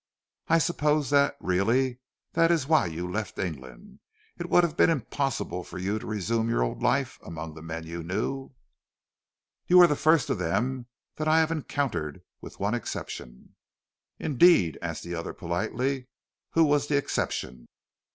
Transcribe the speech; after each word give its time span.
I 0.47 0.57
suppose 0.57 1.11
that, 1.11 1.37
really, 1.39 1.99
that 2.33 2.49
is 2.49 2.65
why 2.65 2.87
you 2.87 3.07
left 3.07 3.37
England. 3.37 3.99
It 4.39 4.49
would 4.49 4.63
have 4.63 4.75
been 4.75 4.89
impossible 4.89 5.63
for 5.63 5.77
you 5.77 5.99
to 5.99 6.07
resume 6.07 6.49
your 6.49 6.63
old 6.63 6.81
life 6.81 7.19
among 7.23 7.53
the 7.53 7.61
men 7.61 7.83
you 7.85 8.01
knew" 8.01 8.49
"You 9.67 9.79
are 9.79 9.85
the 9.85 9.95
first 9.95 10.31
of 10.31 10.39
them 10.39 10.87
that 11.17 11.27
I 11.27 11.37
have 11.39 11.51
encountered 11.51 12.23
with 12.41 12.59
one 12.59 12.73
exception." 12.73 13.53
"Indeed," 14.17 14.79
asked 14.81 15.03
the 15.03 15.13
other 15.13 15.33
politely, 15.33 16.07
"who 16.53 16.63
was 16.63 16.87
the 16.87 16.97
exception?" 16.97 17.67